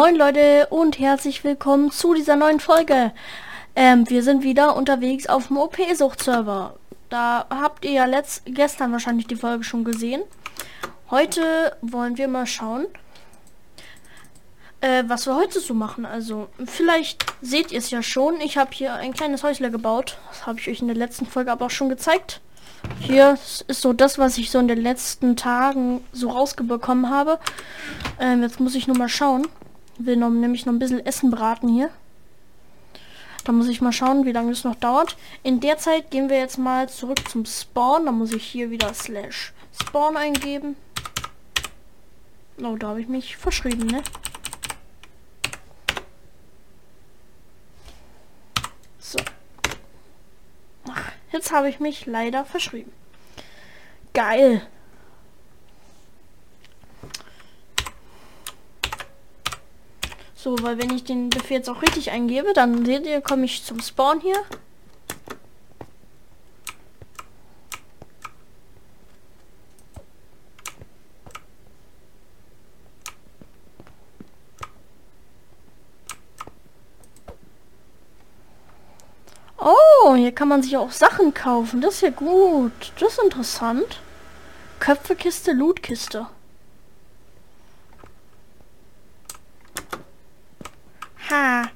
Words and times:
Moin 0.00 0.14
Leute 0.14 0.68
und 0.70 1.00
herzlich 1.00 1.42
willkommen 1.42 1.90
zu 1.90 2.14
dieser 2.14 2.36
neuen 2.36 2.60
Folge. 2.60 3.10
Ähm, 3.74 4.08
wir 4.08 4.22
sind 4.22 4.44
wieder 4.44 4.76
unterwegs 4.76 5.26
auf 5.26 5.48
dem 5.48 5.56
OP-Sucht-Server. 5.56 6.76
Da 7.08 7.46
habt 7.50 7.84
ihr 7.84 7.90
ja 7.90 8.04
letzt 8.04 8.44
gestern 8.46 8.92
wahrscheinlich 8.92 9.26
die 9.26 9.34
Folge 9.34 9.64
schon 9.64 9.82
gesehen. 9.82 10.22
Heute 11.10 11.76
wollen 11.82 12.16
wir 12.16 12.28
mal 12.28 12.46
schauen, 12.46 12.86
äh, 14.82 15.02
was 15.08 15.26
wir 15.26 15.34
heute 15.34 15.58
so 15.58 15.74
machen. 15.74 16.06
Also 16.06 16.48
vielleicht 16.64 17.26
seht 17.42 17.72
ihr 17.72 17.78
es 17.78 17.90
ja 17.90 18.00
schon. 18.00 18.40
Ich 18.40 18.56
habe 18.56 18.70
hier 18.72 18.94
ein 18.94 19.14
kleines 19.14 19.42
Häusle 19.42 19.72
gebaut. 19.72 20.16
Das 20.28 20.46
habe 20.46 20.60
ich 20.60 20.68
euch 20.68 20.80
in 20.80 20.86
der 20.86 20.96
letzten 20.96 21.26
Folge 21.26 21.50
aber 21.50 21.66
auch 21.66 21.70
schon 21.70 21.88
gezeigt. 21.88 22.40
Hier 23.00 23.36
ist 23.66 23.82
so 23.82 23.92
das, 23.92 24.16
was 24.16 24.38
ich 24.38 24.52
so 24.52 24.60
in 24.60 24.68
den 24.68 24.80
letzten 24.80 25.34
Tagen 25.34 26.04
so 26.12 26.30
rausbekommen 26.30 27.10
habe. 27.10 27.40
Ähm, 28.20 28.42
jetzt 28.42 28.60
muss 28.60 28.76
ich 28.76 28.86
nur 28.86 28.96
mal 28.96 29.08
schauen. 29.08 29.48
Will 29.98 30.16
noch, 30.16 30.30
nämlich 30.30 30.64
noch 30.64 30.72
ein 30.72 30.78
bisschen 30.78 31.04
Essen 31.04 31.30
braten 31.30 31.68
hier. 31.68 31.90
Da 33.44 33.52
muss 33.52 33.68
ich 33.68 33.80
mal 33.80 33.92
schauen, 33.92 34.24
wie 34.26 34.32
lange 34.32 34.52
es 34.52 34.64
noch 34.64 34.76
dauert. 34.76 35.16
In 35.42 35.60
der 35.60 35.78
Zeit 35.78 36.10
gehen 36.10 36.28
wir 36.28 36.38
jetzt 36.38 36.58
mal 36.58 36.88
zurück 36.88 37.28
zum 37.28 37.46
Spawn. 37.46 38.06
Da 38.06 38.12
muss 38.12 38.32
ich 38.32 38.44
hier 38.44 38.70
wieder 38.70 38.92
slash 38.94 39.52
Spawn 39.82 40.16
eingeben. 40.16 40.76
Oh, 42.62 42.76
da 42.76 42.88
habe 42.88 43.00
ich 43.00 43.08
mich 43.08 43.36
verschrieben, 43.36 43.86
ne? 43.86 44.02
So. 48.98 49.18
Ach, 50.90 51.12
jetzt 51.32 51.52
habe 51.52 51.68
ich 51.68 51.80
mich 51.80 52.06
leider 52.06 52.44
verschrieben. 52.44 52.92
Geil. 54.12 54.66
So, 60.40 60.56
weil 60.62 60.78
wenn 60.78 60.94
ich 60.94 61.02
den 61.02 61.30
Befehl 61.30 61.56
jetzt 61.56 61.68
auch 61.68 61.82
richtig 61.82 62.12
eingebe, 62.12 62.52
dann 62.52 62.84
seht 62.84 63.04
ihr, 63.06 63.20
komme 63.20 63.44
ich 63.44 63.64
zum 63.64 63.80
Spawn 63.80 64.20
hier. 64.20 64.36
Oh, 79.58 80.14
hier 80.14 80.30
kann 80.30 80.46
man 80.46 80.62
sich 80.62 80.76
auch 80.76 80.92
Sachen 80.92 81.34
kaufen. 81.34 81.80
Das 81.80 81.94
ist 81.96 82.02
ja 82.02 82.10
gut. 82.10 82.92
Das 83.00 83.14
ist 83.14 83.24
interessant. 83.24 84.00
Köpfekiste, 84.78 85.50
Lootkiste. 85.52 86.28
Ha. 91.30 91.70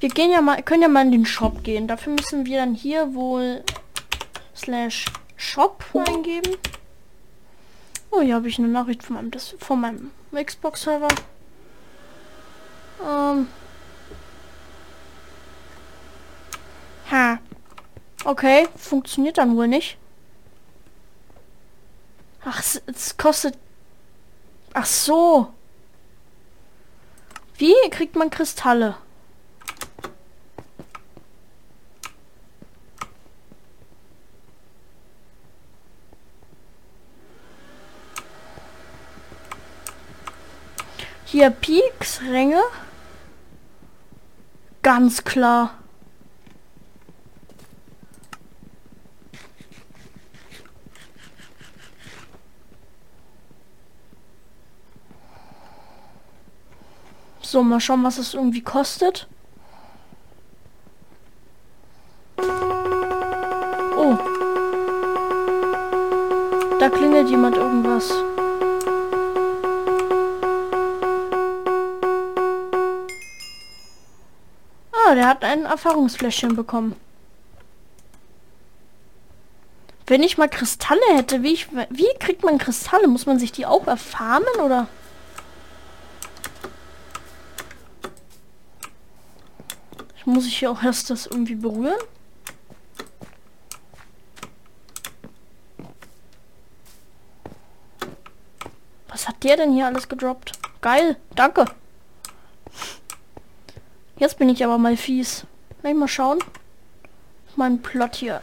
Wir 0.00 0.08
gehen 0.08 0.30
ja 0.30 0.40
mal, 0.40 0.62
können 0.62 0.82
ja 0.82 0.88
mal 0.88 1.04
in 1.04 1.12
den 1.12 1.26
Shop 1.26 1.64
gehen. 1.64 1.88
Dafür 1.88 2.12
müssen 2.12 2.46
wir 2.46 2.58
dann 2.58 2.74
hier 2.74 3.14
wohl 3.14 3.64
slash 4.54 5.06
Shop 5.36 5.84
eingeben. 5.92 6.56
Oh, 8.10 8.20
hier 8.20 8.36
habe 8.36 8.48
ich 8.48 8.58
eine 8.58 8.68
Nachricht 8.68 9.02
von 9.02 9.16
meinem, 9.16 9.30
das, 9.30 9.54
von 9.58 9.80
meinem 9.80 10.10
Xbox-Server. 10.32 11.08
Ähm. 13.04 13.48
Ha. 17.10 17.38
Okay, 18.24 18.68
funktioniert 18.76 19.38
dann 19.38 19.56
wohl 19.56 19.68
nicht. 19.68 19.96
Ach, 22.44 22.60
es, 22.86 23.16
kostet... 23.16 23.56
Ach 24.74 24.86
so. 24.86 25.52
Wie 27.56 27.74
kriegt 27.90 28.16
man 28.16 28.30
Kristalle? 28.30 28.96
Hier 41.30 41.50
Peaks, 41.50 42.22
Ränge. 42.22 42.62
Ganz 44.80 45.24
klar. 45.24 45.74
So, 57.42 57.62
mal 57.62 57.78
schauen, 57.78 58.02
was 58.04 58.16
es 58.16 58.32
irgendwie 58.32 58.62
kostet. 58.62 59.28
Oh. 63.98 64.16
Da 66.80 66.88
klingelt 66.88 67.28
jemand 67.28 67.58
irgendwas. 67.58 68.14
Der 75.18 75.26
hat 75.26 75.42
ein 75.42 75.64
Erfahrungsfläschchen 75.64 76.54
bekommen. 76.54 76.94
Wenn 80.06 80.22
ich 80.22 80.38
mal 80.38 80.48
Kristalle 80.48 81.00
hätte, 81.16 81.42
wie, 81.42 81.54
ich, 81.54 81.66
wie 81.90 82.06
kriegt 82.20 82.44
man 82.44 82.56
Kristalle? 82.56 83.08
Muss 83.08 83.26
man 83.26 83.40
sich 83.40 83.50
die 83.50 83.66
auch 83.66 83.88
erfarmen 83.88 84.60
oder? 84.64 84.86
Muss 90.24 90.46
ich 90.46 90.58
hier 90.58 90.70
auch 90.70 90.84
erst 90.84 91.10
das 91.10 91.26
irgendwie 91.26 91.56
berühren? 91.56 91.98
Was 99.08 99.26
hat 99.26 99.42
der 99.42 99.56
denn 99.56 99.72
hier 99.72 99.86
alles 99.86 100.08
gedroppt? 100.08 100.52
Geil, 100.80 101.16
danke. 101.34 101.64
Jetzt 104.18 104.38
bin 104.38 104.48
ich 104.48 104.64
aber 104.64 104.78
mal 104.78 104.96
fies. 104.96 105.44
Mal 105.82 105.94
mal 105.94 106.08
schauen. 106.08 106.38
Mein 107.56 107.80
Plot 107.80 108.16
hier. 108.16 108.42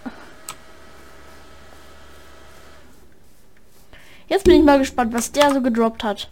Jetzt 4.28 4.46
bin 4.46 4.56
ich 4.56 4.64
mal 4.64 4.80
gespannt, 4.80 5.14
was 5.14 5.32
der 5.32 5.54
so 5.54 5.62
gedroppt 5.62 6.04
hat. 6.04 6.30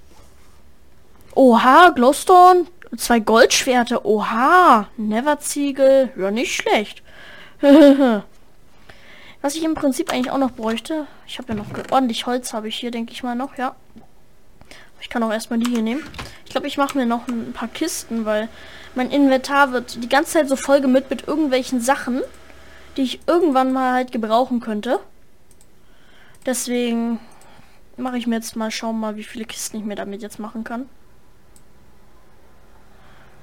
Oha, 1.35 1.89
Glowstone. 1.89 2.65
Zwei 2.97 3.19
Goldschwerte. 3.19 4.05
Oha. 4.05 4.87
Neverziegel. 4.97 6.11
Ja, 6.17 6.31
nicht 6.31 6.55
schlecht. 6.55 7.01
Was 9.41 9.55
ich 9.55 9.63
im 9.63 9.73
Prinzip 9.73 10.11
eigentlich 10.11 10.31
auch 10.31 10.37
noch 10.37 10.51
bräuchte. 10.51 11.05
Ich 11.27 11.37
habe 11.37 11.49
ja 11.49 11.55
noch 11.55 11.65
ordentlich 11.91 12.25
Holz, 12.25 12.53
habe 12.53 12.69
ich 12.69 12.77
hier, 12.77 12.91
denke 12.91 13.11
ich 13.11 13.23
mal 13.23 13.35
noch, 13.35 13.57
ja. 13.57 13.75
Ich 15.01 15.09
kann 15.09 15.21
auch 15.21 15.31
erstmal 15.31 15.59
die 15.59 15.69
hier 15.69 15.81
nehmen. 15.81 16.01
Ich 16.45 16.51
glaube, 16.51 16.67
ich 16.67 16.77
mache 16.77 16.97
mir 16.97 17.05
noch 17.05 17.27
ein 17.27 17.51
paar 17.51 17.67
Kisten, 17.67 18.23
weil 18.23 18.47
mein 18.95 19.11
Inventar 19.11 19.71
wird 19.71 20.03
die 20.03 20.09
ganze 20.09 20.33
Zeit 20.33 20.49
so 20.49 20.55
voll 20.55 20.81
gemüllt 20.81 21.09
mit 21.09 21.27
irgendwelchen 21.27 21.81
Sachen, 21.81 22.21
die 22.95 23.03
ich 23.03 23.19
irgendwann 23.27 23.73
mal 23.73 23.93
halt 23.93 24.11
gebrauchen 24.11 24.59
könnte. 24.59 24.99
Deswegen 26.45 27.19
mache 27.97 28.17
ich 28.17 28.27
mir 28.27 28.35
jetzt 28.35 28.55
mal, 28.55 28.71
schauen 28.71 28.99
mal, 28.99 29.15
wie 29.15 29.23
viele 29.23 29.45
Kisten 29.45 29.77
ich 29.77 29.83
mir 29.83 29.95
damit 29.95 30.21
jetzt 30.21 30.39
machen 30.39 30.63
kann. 30.63 30.89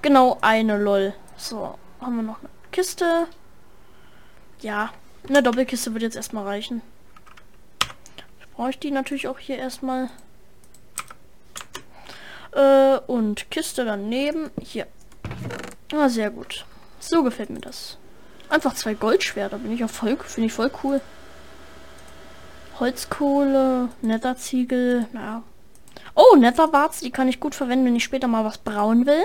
Genau 0.02 0.38
eine, 0.40 0.78
lol. 0.78 1.14
So, 1.36 1.78
haben 2.00 2.16
wir 2.16 2.22
noch 2.22 2.40
eine 2.40 2.48
Kiste. 2.72 3.26
Ja, 4.60 4.92
eine 5.28 5.42
Doppelkiste 5.42 5.92
wird 5.92 6.02
jetzt 6.02 6.16
erstmal 6.16 6.46
reichen. 6.46 6.82
Brauche 8.54 8.70
ich 8.70 8.78
die 8.78 8.90
natürlich 8.90 9.28
auch 9.28 9.38
hier 9.38 9.56
erstmal. 9.56 10.10
Äh, 12.52 12.98
und 13.06 13.50
Kiste 13.50 13.84
daneben. 13.84 14.50
Hier. 14.60 14.86
Ah, 15.92 16.08
sehr 16.08 16.30
gut. 16.30 16.64
So 17.00 17.22
gefällt 17.22 17.50
mir 17.50 17.60
das. 17.60 17.98
Einfach 18.48 18.74
zwei 18.74 18.94
Goldschwerter. 18.94 19.58
Bin 19.58 19.72
ich 19.72 19.84
auch 19.84 19.90
voll, 19.90 20.16
finde 20.18 20.46
ich 20.46 20.52
voll 20.52 20.70
cool. 20.82 21.00
Holzkohle, 22.78 23.88
Netherziegel, 24.00 25.06
naja. 25.12 25.42
Oh, 26.14 26.36
Netherwarz, 26.36 27.00
die 27.00 27.10
kann 27.10 27.28
ich 27.28 27.40
gut 27.40 27.54
verwenden, 27.54 27.86
wenn 27.86 27.96
ich 27.96 28.04
später 28.04 28.26
mal 28.26 28.44
was 28.44 28.58
brauen 28.58 29.06
will. 29.06 29.24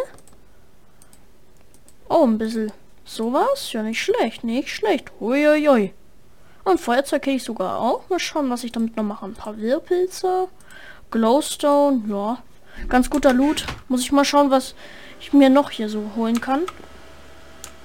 Oh, 2.09 2.25
ein 2.25 2.37
bisschen 2.37 2.71
sowas. 3.03 3.71
Ja, 3.71 3.81
nicht 3.83 4.01
schlecht, 4.01 4.43
nicht 4.43 4.69
schlecht. 4.69 5.11
Uiuiui. 5.19 5.93
Und 6.63 6.79
Feuerzeug 6.79 7.21
kenne 7.21 7.37
ich 7.37 7.43
sogar 7.43 7.79
auch. 7.79 8.09
Mal 8.09 8.19
schauen, 8.19 8.49
was 8.49 8.63
ich 8.63 8.71
damit 8.71 8.97
noch 8.97 9.03
mache. 9.03 9.25
Ein 9.25 9.33
paar 9.33 9.57
Wirrpilze. 9.57 10.47
Glowstone, 11.11 12.03
ja. 12.09 12.37
Ganz 12.89 13.09
guter 13.09 13.33
Loot. 13.33 13.65
Muss 13.87 14.01
ich 14.01 14.11
mal 14.11 14.25
schauen, 14.25 14.51
was 14.51 14.75
ich 15.19 15.33
mir 15.33 15.49
noch 15.49 15.71
hier 15.71 15.89
so 15.89 16.11
holen 16.15 16.41
kann. 16.41 16.63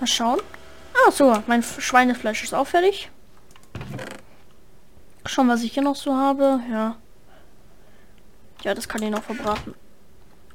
Mal 0.00 0.06
schauen. 0.06 0.40
Ah, 0.94 1.10
so. 1.10 1.42
Mein 1.46 1.62
Schweinefleisch 1.62 2.42
ist 2.42 2.54
auch 2.54 2.66
fertig. 2.66 3.10
Schauen, 5.26 5.48
was 5.48 5.62
ich 5.62 5.72
hier 5.72 5.82
noch 5.82 5.96
so 5.96 6.14
habe. 6.14 6.60
Ja. 6.70 6.96
Ja, 8.62 8.74
das 8.74 8.88
kann 8.88 9.02
ich 9.02 9.10
noch 9.10 9.22
verbraten. 9.22 9.74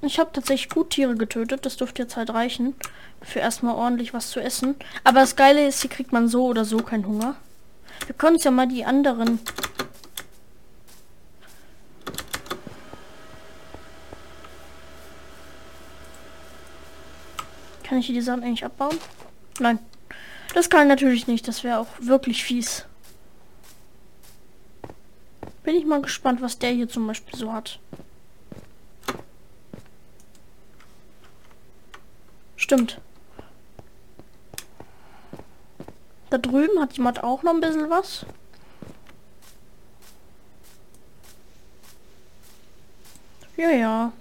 Ich 0.01 0.19
habe 0.19 0.31
tatsächlich 0.33 0.69
gut 0.69 0.91
Tiere 0.91 1.15
getötet. 1.15 1.65
Das 1.65 1.77
dürfte 1.77 2.03
jetzt 2.03 2.17
halt 2.17 2.29
reichen. 2.31 2.75
Für 3.21 3.39
erstmal 3.39 3.75
ordentlich 3.75 4.13
was 4.13 4.29
zu 4.29 4.39
essen. 4.39 4.75
Aber 5.03 5.21
das 5.21 5.35
Geile 5.35 5.65
ist, 5.67 5.81
hier 5.81 5.89
kriegt 5.89 6.11
man 6.11 6.27
so 6.27 6.45
oder 6.45 6.65
so 6.65 6.77
keinen 6.77 7.07
Hunger. 7.07 7.35
Wir 8.05 8.15
können 8.15 8.35
uns 8.35 8.43
ja 8.43 8.51
mal 8.51 8.67
die 8.67 8.85
anderen... 8.85 9.39
Kann 17.95 18.01
ich 18.01 18.07
hier 18.07 18.15
die 18.15 18.21
Sachen 18.21 18.43
eigentlich 18.43 18.65
abbauen? 18.65 18.99
Nein. 19.57 19.79
Das 20.53 20.69
kann 20.69 20.89
natürlich 20.89 21.27
nicht. 21.27 21.47
Das 21.47 21.63
wäre 21.63 21.79
auch 21.79 21.87
wirklich 22.01 22.43
fies. 22.43 22.83
Bin 25.63 25.75
ich 25.75 25.85
mal 25.85 26.01
gespannt, 26.01 26.41
was 26.41 26.59
der 26.59 26.71
hier 26.71 26.89
zum 26.89 27.07
Beispiel 27.07 27.39
so 27.39 27.53
hat. 27.53 27.79
Stimmt. 32.57 32.99
Da 36.31 36.37
drüben 36.37 36.81
hat 36.81 36.97
jemand 36.97 37.23
auch 37.23 37.43
noch 37.43 37.53
ein 37.53 37.61
bisschen 37.61 37.89
was. 37.89 38.25
Ja, 43.55 43.69
ja. 43.69 44.11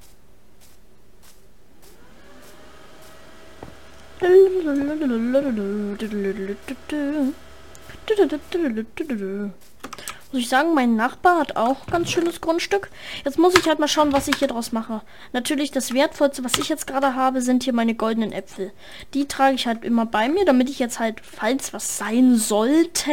Muss 10.34 10.42
ich 10.42 10.48
sagen, 10.48 10.74
mein 10.74 10.96
Nachbar 10.96 11.38
hat 11.38 11.56
auch 11.56 11.86
ganz 11.86 12.10
schönes 12.10 12.40
Grundstück. 12.40 12.90
Jetzt 13.24 13.38
muss 13.38 13.54
ich 13.54 13.68
halt 13.68 13.78
mal 13.78 13.86
schauen, 13.86 14.12
was 14.12 14.26
ich 14.26 14.34
hier 14.36 14.48
draus 14.48 14.72
mache. 14.72 15.02
Natürlich 15.32 15.70
das 15.70 15.94
Wertvollste, 15.94 16.42
was 16.42 16.58
ich 16.58 16.68
jetzt 16.68 16.88
gerade 16.88 17.14
habe, 17.14 17.40
sind 17.40 17.62
hier 17.62 17.72
meine 17.72 17.94
goldenen 17.94 18.32
Äpfel. 18.32 18.72
Die 19.14 19.28
trage 19.28 19.54
ich 19.54 19.68
halt 19.68 19.84
immer 19.84 20.06
bei 20.06 20.28
mir, 20.28 20.44
damit 20.44 20.68
ich 20.68 20.80
jetzt 20.80 20.98
halt, 20.98 21.20
falls 21.22 21.72
was 21.72 21.98
sein 21.98 22.34
sollte, 22.34 23.12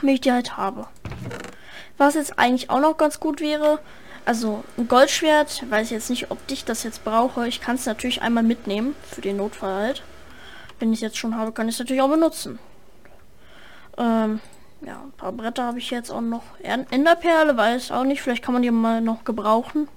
mich 0.00 0.22
die 0.22 0.32
halt 0.32 0.56
habe. 0.56 0.86
Was 1.98 2.14
jetzt 2.14 2.38
eigentlich 2.38 2.70
auch 2.70 2.80
noch 2.80 2.96
ganz 2.96 3.20
gut 3.20 3.42
wäre, 3.42 3.80
also 4.24 4.64
ein 4.76 4.88
Goldschwert, 4.88 5.64
weiß 5.70 5.86
ich 5.86 5.92
jetzt 5.92 6.10
nicht, 6.10 6.30
ob 6.30 6.38
ich 6.50 6.64
das 6.64 6.82
jetzt 6.82 7.04
brauche. 7.04 7.48
Ich 7.48 7.60
kann 7.60 7.76
es 7.76 7.86
natürlich 7.86 8.22
einmal 8.22 8.42
mitnehmen, 8.42 8.94
für 9.02 9.20
den 9.20 9.36
Notfall 9.36 9.74
halt. 9.74 10.02
Wenn 10.78 10.92
ich 10.92 10.98
es 10.98 11.02
jetzt 11.02 11.18
schon 11.18 11.36
habe, 11.36 11.52
kann 11.52 11.68
ich 11.68 11.74
es 11.74 11.78
natürlich 11.78 12.02
auch 12.02 12.10
benutzen. 12.10 12.58
Ähm, 13.98 14.40
ja, 14.86 15.02
ein 15.02 15.12
paar 15.12 15.32
Bretter 15.32 15.64
habe 15.64 15.78
ich 15.78 15.90
jetzt 15.90 16.10
auch 16.10 16.20
noch. 16.20 16.42
Enderperle, 16.62 17.56
weiß 17.56 17.90
auch 17.90 18.04
nicht. 18.04 18.22
Vielleicht 18.22 18.42
kann 18.42 18.54
man 18.54 18.62
die 18.62 18.70
mal 18.70 19.00
noch 19.00 19.24
gebrauchen. 19.24 19.88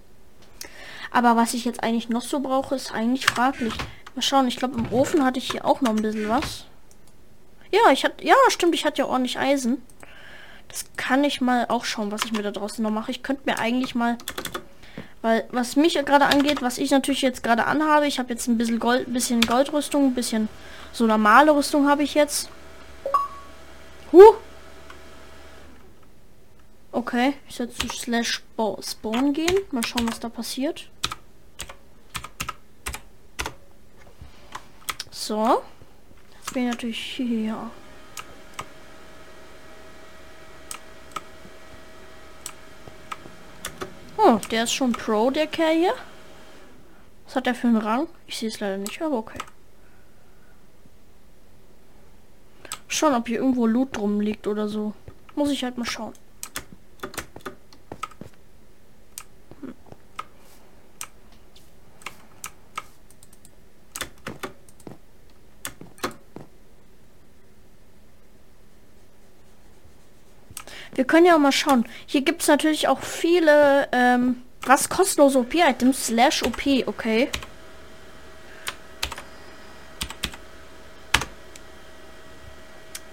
Aber 1.12 1.36
was 1.36 1.54
ich 1.54 1.64
jetzt 1.64 1.84
eigentlich 1.84 2.10
noch 2.10 2.22
so 2.22 2.40
brauche, 2.40 2.75
ist 2.75 2.94
eigentlich 2.94 3.25
fraglich. 3.28 3.74
Mal 4.16 4.22
schauen, 4.22 4.48
ich 4.48 4.58
glaube 4.58 4.78
im 4.78 4.92
Ofen 4.92 5.24
hatte 5.24 5.40
ich 5.40 5.52
hier 5.52 5.64
auch 5.64 5.81
noch 5.81 5.92
ein 5.92 6.02
bisschen 6.02 6.28
was. 6.28 6.66
Ja, 7.72 7.92
ich 7.92 8.04
hatte, 8.04 8.24
ja 8.25 8.36
stimmt, 8.50 8.75
ich 8.75 8.86
hatte 8.86 9.04
ja 9.04 9.08
ordentlich 9.08 9.40
Eisen. 9.40 9.81
Das 10.74 10.86
kann 10.98 11.24
ich 11.24 11.40
mal 11.40 11.68
auch 11.70 11.86
schauen, 11.86 12.12
was 12.12 12.25
ich 12.25 12.31
mir 12.31 12.42
da 12.42 12.50
draußen 12.50 12.81
noch 12.81 12.90
mache. 12.90 13.12
Ich 13.12 13.22
könnte 13.22 13.44
mir 13.46 13.60
eigentlich 13.60 13.94
mal, 13.94 14.18
weil 15.22 15.48
was 15.52 15.75
mich 15.75 15.94
gerade 15.94 16.25
angeht, 16.25 16.64
was 16.64 16.80
ich 16.80 16.90
natürlich 16.90 17.22
jetzt 17.22 17.44
gerade 17.44 17.66
anhabe, 17.66 18.08
ich 18.08 18.18
habe 18.18 18.34
jetzt 18.34 18.48
ein 18.48 18.58
bisschen 18.58 18.80
Gold, 18.80 19.14
bisschen 19.14 19.42
Goldrüstung, 19.42 20.08
ein 20.08 20.16
bisschen 20.16 20.50
so 20.92 21.06
normale 21.06 21.56
Rüstung 21.56 21.88
habe 21.88 22.02
ich 22.02 22.16
jetzt. 22.16 22.50
Huh, 24.12 24.34
Okay, 26.96 27.34
ich 27.50 27.56
soll 27.56 27.72
zu 27.72 27.88
Slash 27.88 28.44
Spawn 28.81 29.34
gehen. 29.34 29.58
Mal 29.72 29.84
schauen, 29.84 30.08
was 30.08 30.20
da 30.20 30.30
passiert. 30.30 30.92
So. 35.10 35.64
Jetzt 36.38 36.54
bin 36.54 36.66
ich 36.66 36.72
natürlich 36.72 37.00
hier. 37.00 37.72
Oh, 44.25 44.40
der 44.52 44.64
ist 44.64 44.74
schon 44.74 44.94
Pro, 44.94 45.31
der 45.31 45.48
Kerl 45.48 45.75
hier. 45.75 45.94
Was 47.25 47.36
hat 47.36 47.46
er 47.46 47.56
für 47.56 47.68
einen 47.68 47.78
Rang? 47.78 48.08
Ich 48.25 48.38
sehe 48.38 48.48
es 48.48 48.62
leider 48.62 48.78
nicht, 48.78 49.02
aber 49.02 49.18
okay. 49.18 49.40
Schauen, 52.88 53.16
ob 53.16 53.28
hier 53.28 53.40
irgendwo 53.40 53.68
Loot 53.68 53.98
drum 53.98 54.22
liegt 54.22 54.48
oder 54.48 54.70
so. 54.70 54.94
Muss 55.36 55.52
ich 55.52 55.64
halt 55.66 55.78
mal 55.78 55.86
schauen. 55.86 56.14
Wir 71.03 71.07
können 71.07 71.25
ja 71.25 71.35
auch 71.35 71.39
mal 71.39 71.51
schauen. 71.51 71.85
Hier 72.05 72.21
gibt 72.21 72.44
es 72.44 72.47
natürlich 72.47 72.88
auch 72.88 73.01
viele, 73.01 73.89
ähm, 73.91 74.41
was 74.61 74.88
kostenlose 74.88 75.38
OP-Items, 75.39 76.05
slash 76.05 76.44
OP, 76.44 76.65
okay. 76.85 77.27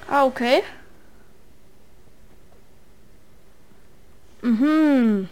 Ah, 0.08 0.24
okay. 0.24 0.62
Mhm. 4.42 5.28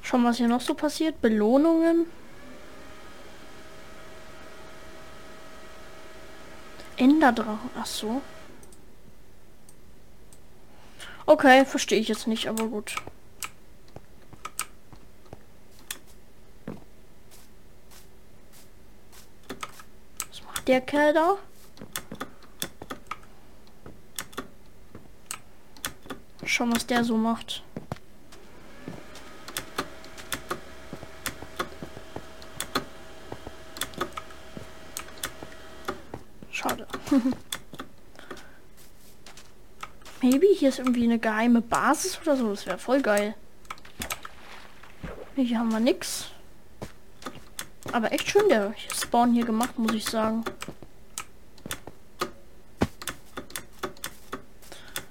Schauen, 0.00 0.24
was 0.24 0.38
hier 0.38 0.48
noch 0.48 0.62
so 0.62 0.72
passiert. 0.72 1.20
Belohnungen. 1.20 2.06
Enderdrachen. 7.00 7.70
Ach 7.78 7.86
so. 7.86 8.20
Okay, 11.24 11.64
verstehe 11.64 11.98
ich 11.98 12.08
jetzt 12.08 12.26
nicht, 12.26 12.46
aber 12.46 12.66
gut. 12.66 12.94
Was 20.28 20.42
macht 20.42 20.68
der 20.68 20.82
Kerl 20.82 21.14
da? 21.14 21.36
Schauen, 26.44 26.74
was 26.74 26.86
der 26.86 27.02
so 27.02 27.16
macht. 27.16 27.62
Maybe 40.22 40.46
hier 40.54 40.68
ist 40.68 40.78
irgendwie 40.78 41.04
eine 41.04 41.18
geheime 41.18 41.60
Basis 41.60 42.20
oder 42.22 42.36
so. 42.36 42.50
Das 42.50 42.66
wäre 42.66 42.78
voll 42.78 43.00
geil. 43.02 43.34
Hier 45.36 45.58
haben 45.58 45.72
wir 45.72 45.80
nix. 45.80 46.26
Aber 47.92 48.12
echt 48.12 48.30
schön 48.30 48.48
der 48.48 48.74
Spawn 48.94 49.32
hier 49.32 49.46
gemacht, 49.46 49.78
muss 49.78 49.94
ich 49.94 50.04
sagen. 50.04 50.44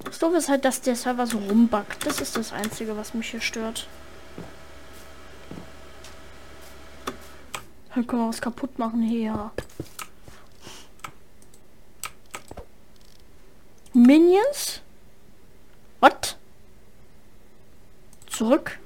Das 0.05 0.19
Doof 0.19 0.35
ist 0.35 0.49
halt, 0.49 0.65
dass 0.65 0.81
der 0.81 0.95
Server 0.95 1.25
so 1.25 1.39
rumbackt. 1.39 2.05
Das 2.05 2.21
ist 2.21 2.37
das 2.37 2.53
Einzige, 2.53 2.95
was 2.95 3.13
mich 3.13 3.31
hier 3.31 3.41
stört. 3.41 3.87
Dann 7.95 8.05
können 8.05 8.21
wir 8.21 8.29
was 8.29 8.41
kaputt 8.41 8.77
machen 8.77 9.01
hier. 9.01 9.51
Minions? 14.09 14.81
What? 15.99 16.35
Zurück? 18.25 18.79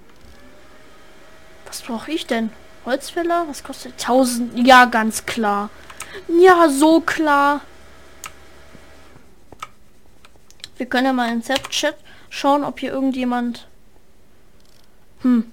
Was 1.65 1.81
brauche 1.81 2.11
ich 2.11 2.27
denn? 2.27 2.49
Holzfäller? 2.83 3.47
Was 3.47 3.63
kostet 3.63 3.93
1000? 3.93 4.67
Ja, 4.67 4.83
ganz 4.83 5.25
klar. 5.25 5.69
Ja, 6.27 6.67
so 6.67 6.99
klar. 6.99 7.61
Wir 10.75 10.87
können 10.87 11.05
ja 11.05 11.13
mal 11.13 11.31
in 11.31 11.41
Z-Chat 11.41 11.95
schauen, 12.29 12.65
ob 12.65 12.81
hier 12.81 12.91
irgendjemand... 12.91 13.65
Hm. 15.21 15.49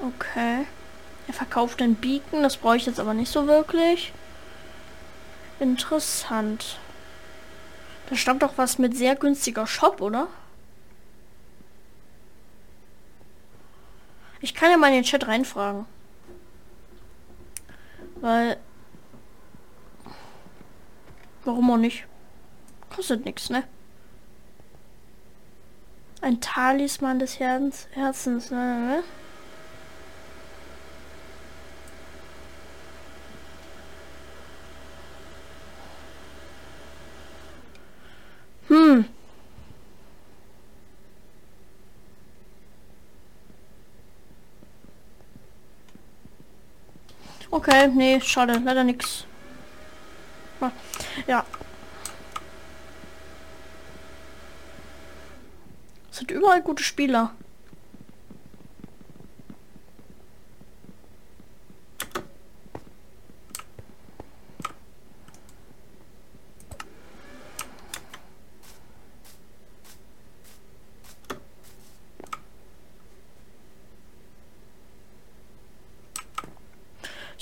Okay. 0.00 0.66
Verkauft 1.52 1.80
den 1.80 1.96
Beacon, 1.96 2.42
das 2.42 2.56
brauche 2.56 2.78
ich 2.78 2.86
jetzt 2.86 2.98
aber 2.98 3.12
nicht 3.12 3.30
so 3.30 3.46
wirklich. 3.46 4.14
Interessant. 5.60 6.78
Da 8.08 8.16
stammt 8.16 8.42
doch 8.42 8.56
was 8.56 8.78
mit 8.78 8.96
sehr 8.96 9.16
günstiger 9.16 9.66
Shop, 9.66 10.00
oder? 10.00 10.28
Ich 14.40 14.54
kann 14.54 14.70
ja 14.70 14.78
mal 14.78 14.86
in 14.86 14.94
den 14.94 15.02
Chat 15.02 15.28
reinfragen. 15.28 15.84
Weil 18.22 18.56
Warum 21.44 21.70
auch 21.70 21.76
nicht? 21.76 22.06
Kostet 22.88 23.26
nichts, 23.26 23.50
ne? 23.50 23.64
Ein 26.22 26.40
Talisman 26.40 27.18
des 27.18 27.38
Herz 27.38 27.88
Herzens. 27.92 28.50
Ne? 28.50 29.02
Hm. 38.72 39.04
Okay, 47.62 47.86
nee, 47.94 48.20
schade, 48.20 48.60
leider 48.64 48.82
nichts. 48.82 49.24
Ja. 51.28 51.44
Es 56.10 56.18
sind 56.18 56.32
überall 56.32 56.60
gute 56.60 56.82
Spieler. 56.82 57.30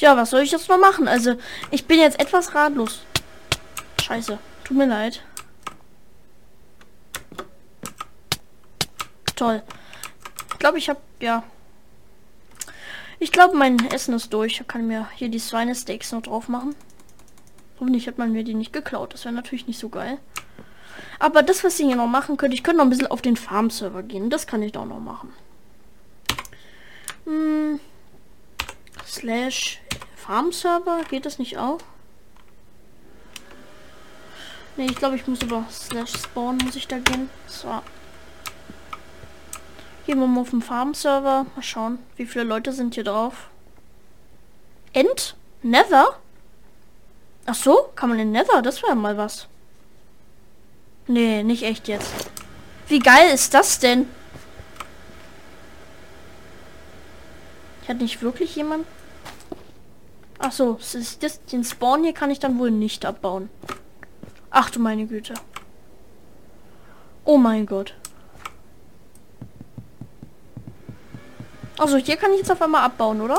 Ja, 0.01 0.17
was 0.17 0.31
soll 0.31 0.41
ich 0.41 0.51
jetzt 0.51 0.69
noch 0.69 0.79
machen? 0.79 1.09
Also, 1.09 1.37
ich 1.71 1.87
bin 1.87 2.01
jetzt 2.01 2.19
etwas 2.19 2.55
ratlos. 2.55 3.03
Scheiße. 4.03 4.39
Tut 4.65 4.77
mir 4.77 4.87
leid. 4.87 5.23
Toll. 9.37 9.63
Ich 10.53 10.59
glaube, 10.59 10.79
ich 10.79 10.89
habe 10.89 11.01
ja. 11.21 11.43
Ich 13.19 13.31
glaube, 13.31 13.57
mein 13.57 13.79
Essen 13.91 14.15
ist 14.15 14.33
durch. 14.33 14.61
Ich 14.61 14.67
kann 14.67 14.87
mir 14.87 15.07
hier 15.17 15.29
die 15.29 15.39
Schweinesteaks 15.39 16.13
noch 16.13 16.23
drauf 16.23 16.49
machen. 16.49 16.75
Hoffentlich 17.79 18.09
hat 18.09 18.17
man 18.17 18.33
mir 18.33 18.43
die 18.43 18.55
nicht 18.55 18.73
geklaut. 18.73 19.13
Das 19.13 19.25
wäre 19.27 19.35
natürlich 19.35 19.67
nicht 19.67 19.79
so 19.79 19.91
geil. 19.91 20.19
Aber 21.19 21.43
das, 21.43 21.63
was 21.63 21.79
ich 21.79 21.87
hier 21.87 21.97
noch 21.97 22.07
machen 22.07 22.39
könnte, 22.39 22.55
ich 22.55 22.63
könnte 22.63 22.79
noch 22.79 22.87
ein 22.87 22.91
bisschen 22.91 23.07
auf 23.07 23.21
den 23.21 23.37
Farm-Server 23.37 24.03
gehen. 24.03 24.31
Das 24.31 24.47
kann 24.47 24.63
ich 24.63 24.73
doch 24.73 24.87
noch 24.87 25.01
machen. 25.01 25.35
Hm. 27.27 27.81
Slash 29.07 29.81
Farm-Server, 30.21 31.03
geht 31.09 31.27
das 31.27 31.39
nicht 31.39 31.59
auch? 31.59 31.81
Ne, 34.77 34.85
ich 34.85 34.97
glaube, 34.97 35.17
ich 35.17 35.27
muss 35.27 35.43
über 35.43 35.65
Slash 35.71 36.13
Spawn 36.13 36.59
muss 36.59 36.77
ich 36.77 36.87
da 36.87 36.99
gehen. 36.99 37.31
So. 37.47 37.69
Gehen 40.07 40.21
wir 40.21 40.27
mal 40.27 40.43
auf 40.43 40.51
den 40.51 40.63
Farm-Server. 40.63 41.47
Mal 41.55 41.63
schauen, 41.63 41.99
wie 42.17 42.27
viele 42.27 42.45
Leute 42.45 42.73
sind 42.73 42.95
hier 42.95 43.05
drauf. 43.05 43.49
End? 44.93 45.37
Nether? 45.63 46.19
Ach 47.47 47.55
so, 47.55 47.91
kann 47.95 48.11
man 48.11 48.19
in 48.19 48.33
Nether? 48.33 48.63
Das 48.63 48.83
wäre 48.83 48.95
mal 48.95 49.17
was. 49.17 49.49
Nee, 51.07 51.43
nicht 51.43 51.63
echt 51.63 51.89
jetzt. 51.89 52.13
Wie 52.89 52.99
geil 52.99 53.31
ist 53.33 53.55
das 53.55 53.79
denn? 53.79 54.09
Hat 57.89 57.99
nicht 57.99 58.23
wirklich 58.23 58.55
jemand 58.55 58.87
Ach 60.43 60.53
so, 60.53 60.79
das, 61.21 61.45
den 61.45 61.65
Spawn 61.65 62.03
hier 62.03 62.15
kann 62.15 62.31
ich 62.31 62.39
dann 62.39 62.59
wohl 62.59 62.71
nicht 62.71 63.05
abbauen. 63.05 63.51
Ach 64.49 64.71
du 64.71 64.81
meine 64.81 65.07
Güte. 65.07 65.35
Oh 67.27 67.37
mein 67.37 67.67
Gott. 67.67 67.95
Also 71.77 71.99
hier 71.99 72.17
kann 72.17 72.33
ich 72.33 72.39
jetzt 72.39 72.51
auf 72.51 72.63
einmal 72.63 72.85
abbauen, 72.85 73.21
oder? 73.21 73.39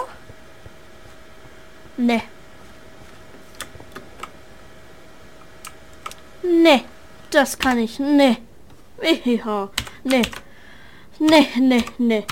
Ne. 1.98 2.22
Ne. 6.44 6.84
Das 7.32 7.58
kann 7.58 7.80
ich. 7.80 7.98
Ne. 7.98 8.38
Ja. 9.26 9.70
Ne. 10.04 10.22
Ne, 11.18 11.48
ne, 11.60 11.84
ne. 11.98 12.24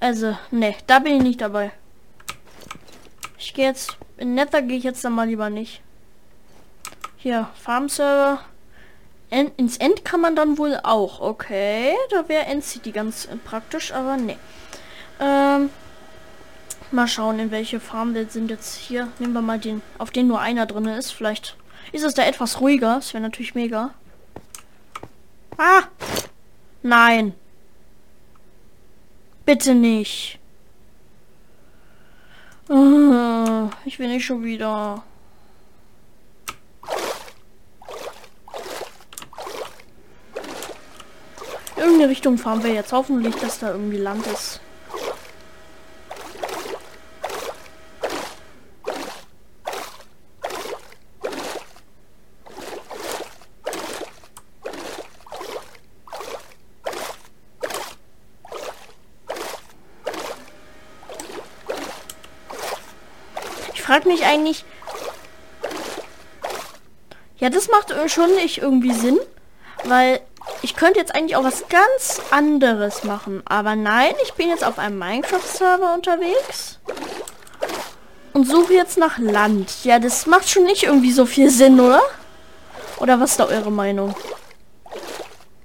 Also, 0.00 0.36
ne, 0.50 0.74
da 0.86 1.00
bin 1.00 1.16
ich 1.16 1.22
nicht 1.22 1.40
dabei. 1.40 1.72
Gehe 3.58 3.66
jetzt, 3.66 3.98
in 4.18 4.36
Nether 4.36 4.62
gehe 4.62 4.78
ich 4.78 4.84
jetzt 4.84 5.04
dann 5.04 5.14
mal 5.14 5.26
lieber 5.26 5.50
nicht. 5.50 5.82
Hier, 7.16 7.48
Farm-Server. 7.60 8.38
ins 9.30 9.78
End 9.78 10.04
kann 10.04 10.20
man 10.20 10.36
dann 10.36 10.58
wohl 10.58 10.78
auch. 10.80 11.20
Okay, 11.20 11.92
da 12.10 12.28
wäre 12.28 12.44
End-City 12.44 12.92
ganz 12.92 13.24
äh, 13.24 13.34
praktisch, 13.34 13.92
aber 13.92 14.16
ne. 14.16 14.36
Ähm, 15.18 15.70
mal 16.92 17.08
schauen, 17.08 17.40
in 17.40 17.50
welche 17.50 17.80
Farmwelt 17.80 18.30
sind 18.30 18.48
jetzt 18.48 18.76
hier. 18.76 19.08
Nehmen 19.18 19.32
wir 19.32 19.42
mal 19.42 19.58
den, 19.58 19.82
auf 19.98 20.12
den 20.12 20.28
nur 20.28 20.38
einer 20.38 20.66
drin 20.66 20.84
ist. 20.84 21.10
Vielleicht 21.10 21.56
ist 21.90 22.04
es 22.04 22.14
da 22.14 22.22
etwas 22.22 22.60
ruhiger. 22.60 22.94
Das 22.94 23.12
wäre 23.12 23.24
natürlich 23.24 23.56
mega. 23.56 23.92
Ah! 25.56 25.82
Nein. 26.84 27.34
Bitte 29.44 29.74
nicht. 29.74 30.38
Oh, 32.68 33.70
ich 33.86 33.98
will 33.98 34.08
nicht 34.08 34.26
schon 34.26 34.44
wieder. 34.44 35.02
Irgendeine 41.76 42.10
Richtung 42.10 42.36
fahren 42.36 42.62
wir 42.62 42.72
jetzt. 42.74 42.92
Hoffentlich, 42.92 43.34
dass 43.36 43.60
da 43.60 43.70
irgendwie 43.70 43.96
Land 43.96 44.26
ist. 44.26 44.60
Frage 63.88 64.06
mich 64.06 64.26
eigentlich... 64.26 64.66
Ja, 67.38 67.48
das 67.48 67.68
macht 67.68 67.94
schon 68.10 68.34
nicht 68.34 68.58
irgendwie 68.58 68.92
Sinn, 68.92 69.18
weil 69.84 70.20
ich 70.60 70.76
könnte 70.76 70.98
jetzt 70.98 71.14
eigentlich 71.14 71.36
auch 71.36 71.44
was 71.44 71.68
ganz 71.68 72.20
anderes 72.30 73.04
machen. 73.04 73.42
Aber 73.46 73.76
nein, 73.76 74.12
ich 74.24 74.34
bin 74.34 74.48
jetzt 74.48 74.62
auf 74.64 74.78
einem 74.78 74.98
Minecraft-Server 74.98 75.94
unterwegs 75.94 76.80
und 78.34 78.46
suche 78.46 78.74
jetzt 78.74 78.98
nach 78.98 79.16
Land. 79.16 79.84
Ja, 79.84 79.98
das 79.98 80.26
macht 80.26 80.50
schon 80.50 80.64
nicht 80.64 80.82
irgendwie 80.82 81.12
so 81.12 81.24
viel 81.24 81.48
Sinn, 81.48 81.80
oder? 81.80 82.02
Oder 82.98 83.18
was 83.20 83.30
ist 83.30 83.40
da 83.40 83.46
eure 83.46 83.70
Meinung? 83.70 84.14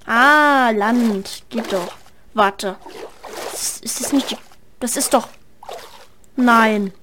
Ah, 0.05 0.69
Land. 0.69 1.43
Geht 1.49 1.73
doch. 1.73 1.91
Warte. 2.33 2.77
Ist, 3.51 3.83
ist 3.83 3.99
das 3.99 4.13
nicht 4.13 4.31
die... 4.31 4.37
Das 4.79 4.95
ist 4.95 5.13
doch... 5.13 5.27
Nein. 6.37 6.93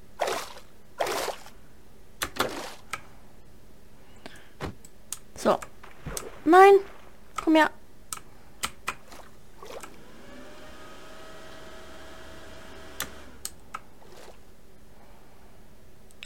So. 5.42 5.58
Nein. 6.50 6.80
Komm 7.44 7.54
her. 7.54 7.70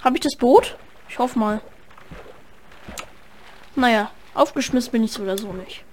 Habe 0.00 0.16
ich 0.16 0.22
das 0.22 0.36
Boot? 0.36 0.78
Ich 1.10 1.18
hoffe 1.18 1.38
mal. 1.38 1.60
Naja, 3.76 4.10
aufgeschmissen 4.32 4.92
bin 4.92 5.04
ich 5.04 5.12
so 5.12 5.22
oder 5.24 5.36
so 5.36 5.52
nicht. 5.52 5.84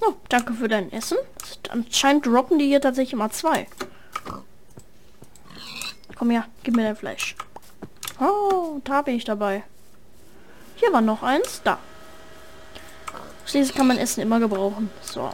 Oh, 0.00 0.14
danke 0.28 0.52
für 0.52 0.68
dein 0.68 0.92
Essen. 0.92 1.18
Anscheinend 1.70 2.24
droppen 2.24 2.60
die 2.60 2.66
hier 2.66 2.80
tatsächlich 2.80 3.14
immer 3.14 3.30
zwei. 3.30 3.66
Komm 6.28 6.34
her, 6.34 6.46
gib 6.62 6.76
mir 6.76 6.82
dein 6.82 6.94
Fleisch. 6.94 7.36
Oh, 8.20 8.82
da 8.84 9.00
bin 9.00 9.14
ich 9.14 9.24
dabei. 9.24 9.62
Hier 10.76 10.92
war 10.92 11.00
noch 11.00 11.22
eins. 11.22 11.62
Da. 11.64 11.78
Schließlich 13.46 13.74
kann 13.74 13.86
man 13.86 13.96
Essen 13.96 14.20
immer 14.20 14.38
gebrauchen. 14.38 14.90
So. 15.00 15.32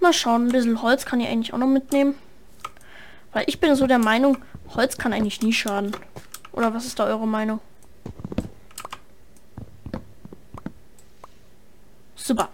Mal 0.00 0.12
schauen, 0.12 0.48
ein 0.48 0.50
bisschen 0.50 0.82
Holz 0.82 1.04
kann 1.04 1.20
ich 1.20 1.28
eigentlich 1.28 1.54
auch 1.54 1.58
noch 1.58 1.68
mitnehmen. 1.68 2.16
Weil 3.32 3.44
ich 3.46 3.60
bin 3.60 3.76
so 3.76 3.86
der 3.86 4.00
Meinung, 4.00 4.38
Holz 4.74 4.98
kann 4.98 5.12
eigentlich 5.12 5.40
nie 5.40 5.52
schaden. 5.52 5.96
Oder 6.50 6.74
was 6.74 6.84
ist 6.84 6.98
da 6.98 7.04
eure 7.04 7.28
Meinung? 7.28 7.60
Super. 12.16 12.48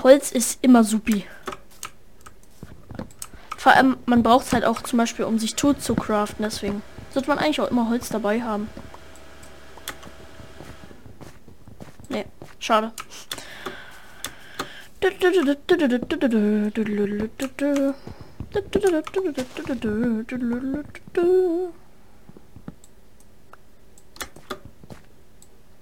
Holz 0.00 0.30
ist 0.30 0.62
immer 0.62 0.84
supi. 0.84 1.26
Vor 3.62 3.70
allem, 3.70 3.96
man 4.06 4.24
braucht 4.24 4.46
es 4.46 4.52
halt 4.52 4.64
auch 4.64 4.82
zum 4.82 4.96
Beispiel, 4.96 5.24
um 5.24 5.38
sich 5.38 5.54
tot 5.54 5.80
zu 5.80 5.94
craften. 5.94 6.42
Deswegen 6.42 6.82
sollte 7.14 7.28
man 7.28 7.38
eigentlich 7.38 7.60
auch 7.60 7.70
immer 7.70 7.88
Holz 7.88 8.08
dabei 8.08 8.42
haben. 8.42 8.68
Nee, 12.08 12.26
schade. 12.58 12.90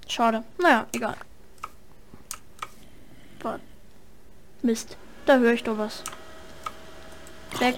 Schade. 0.06 0.44
Naja, 0.58 0.86
egal. 0.92 1.16
Mist. 4.60 4.98
Da 5.24 5.38
höre 5.38 5.54
ich 5.54 5.64
doch 5.64 5.78
was. 5.78 6.04
Weg. 7.58 7.76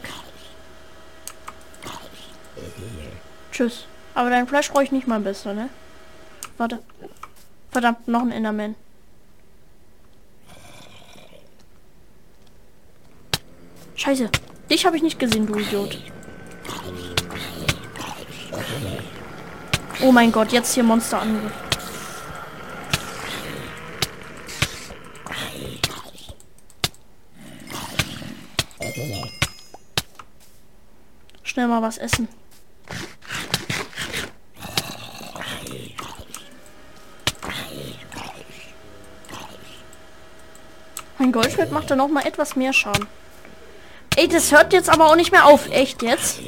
Tschüss. 3.51 3.87
Aber 4.15 4.31
dein 4.31 4.47
Fleisch 4.47 4.71
brauche 4.71 4.85
ich 4.85 4.93
nicht 4.93 5.07
mal 5.07 5.21
besser, 5.21 5.55
ne? 5.55 5.69
Warte. 6.59 6.81
Verdammt, 7.71 8.07
noch 8.07 8.21
ein 8.21 8.33
Enderman. 8.33 8.75
Scheiße. 13.95 14.31
Dich 14.71 14.85
habe 14.85 14.97
ich 14.97 15.03
nicht 15.03 15.19
gesehen, 15.19 15.47
du 15.47 15.59
Idiot. 15.59 15.99
Oh 20.03 20.11
mein 20.13 20.33
Gott, 20.33 20.53
jetzt 20.53 20.75
hier 20.75 20.83
Monsterangriff. 20.83 21.53
Schnell 31.63 31.71
mal 31.71 31.83
was 31.83 31.97
essen. 31.97 32.27
Mein 41.19 41.31
Goldschwert 41.31 41.71
macht 41.71 41.89
da 41.89 41.95
noch 41.95 42.09
mal 42.09 42.27
etwas 42.27 42.57
mehr 42.57 42.73
Schaden. 42.73 43.07
Ey, 44.17 44.27
das 44.27 44.51
hört 44.51 44.73
jetzt 44.73 44.91
aber 44.91 45.07
auch 45.07 45.15
nicht 45.15 45.31
mehr 45.31 45.47
auf. 45.47 45.71
Echt 45.71 46.03
jetzt? 46.03 46.41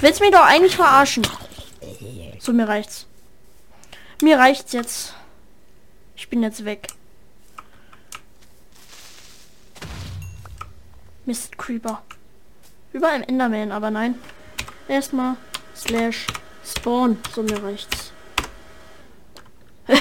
Willst 0.00 0.20
mich 0.20 0.30
doch 0.30 0.44
eigentlich 0.44 0.76
verarschen? 0.76 1.26
So, 2.38 2.52
mir 2.52 2.68
reicht's. 2.68 3.06
Mir 4.22 4.38
reicht's 4.38 4.72
jetzt. 4.72 5.14
Ich 6.14 6.28
bin 6.28 6.42
jetzt 6.42 6.64
weg. 6.64 6.88
Mist, 11.26 11.58
Creeper. 11.58 12.02
Überall 12.92 13.16
im 13.16 13.28
Enderman, 13.28 13.72
aber 13.72 13.90
nein. 13.90 14.14
Erstmal 14.86 15.36
slash 15.74 16.26
spawn. 16.64 17.18
So, 17.34 17.42
mir 17.42 17.62
reicht's. 17.62 18.12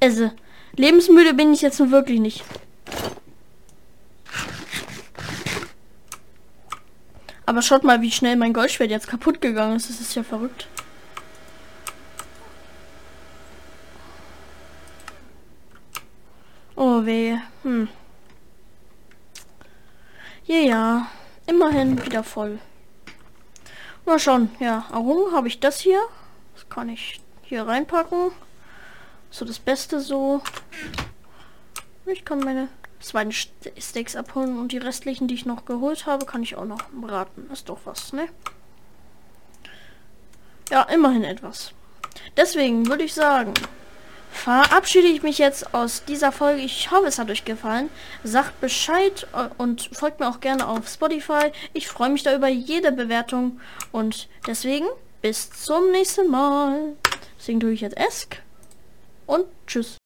also, 0.00 0.30
lebensmüde 0.76 1.34
bin 1.34 1.52
ich 1.52 1.60
jetzt 1.60 1.80
nur 1.80 1.90
wirklich 1.90 2.20
nicht. 2.20 2.44
Aber 7.46 7.62
schaut 7.62 7.84
mal, 7.84 8.00
wie 8.00 8.10
schnell 8.10 8.36
mein 8.36 8.52
Goldschwert 8.52 8.90
jetzt 8.90 9.08
kaputt 9.08 9.40
gegangen 9.40 9.76
ist. 9.76 9.90
Das 9.90 10.00
ist 10.00 10.14
ja 10.14 10.22
verrückt. 10.22 10.66
Oh 16.76 17.04
weh. 17.04 17.36
Hm. 17.62 17.88
Ja, 20.46 20.56
ja. 20.56 21.06
Immerhin 21.46 22.04
wieder 22.04 22.24
voll. 22.24 22.58
Mal 24.06 24.18
schauen. 24.18 24.50
Ja, 24.60 24.86
warum 24.90 25.32
habe 25.32 25.48
ich 25.48 25.60
das 25.60 25.80
hier? 25.80 26.00
Das 26.54 26.68
kann 26.68 26.88
ich 26.88 27.20
hier 27.42 27.66
reinpacken. 27.66 28.32
So 29.30 29.44
das 29.44 29.58
Beste 29.58 30.00
so. 30.00 30.42
Ich 32.06 32.24
kann 32.24 32.40
meine 32.40 32.68
zwei 33.04 33.28
Steaks 33.30 34.16
abholen 34.16 34.58
und 34.58 34.72
die 34.72 34.78
restlichen, 34.78 35.28
die 35.28 35.34
ich 35.34 35.46
noch 35.46 35.64
geholt 35.64 36.06
habe, 36.06 36.26
kann 36.26 36.42
ich 36.42 36.56
auch 36.56 36.64
noch 36.64 36.82
braten. 36.92 37.48
Ist 37.52 37.68
doch 37.68 37.80
was, 37.84 38.12
ne? 38.12 38.28
Ja, 40.70 40.82
immerhin 40.82 41.24
etwas. 41.24 41.72
Deswegen 42.36 42.88
würde 42.88 43.04
ich 43.04 43.14
sagen, 43.14 43.52
verabschiede 44.30 45.06
ich 45.08 45.22
mich 45.22 45.38
jetzt 45.38 45.74
aus 45.74 46.04
dieser 46.04 46.32
Folge. 46.32 46.62
Ich 46.62 46.90
hoffe, 46.90 47.06
es 47.06 47.18
hat 47.18 47.30
euch 47.30 47.44
gefallen. 47.44 47.90
Sagt 48.24 48.60
Bescheid 48.60 49.26
äh, 49.32 49.48
und 49.58 49.90
folgt 49.92 50.20
mir 50.20 50.28
auch 50.28 50.40
gerne 50.40 50.66
auf 50.66 50.88
Spotify. 50.88 51.52
Ich 51.72 51.88
freue 51.88 52.10
mich 52.10 52.22
da 52.22 52.34
über 52.34 52.48
jede 52.48 52.92
Bewertung. 52.92 53.60
Und 53.92 54.28
deswegen 54.46 54.86
bis 55.22 55.50
zum 55.50 55.90
nächsten 55.90 56.30
Mal. 56.30 56.96
Deswegen 57.38 57.60
tue 57.60 57.72
ich 57.72 57.80
jetzt 57.80 57.96
Esk 57.96 58.42
und 59.26 59.46
tschüss. 59.66 59.96